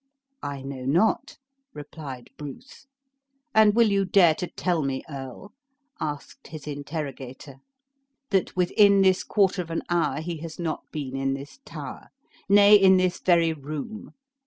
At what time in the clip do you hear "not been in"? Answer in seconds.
10.57-11.35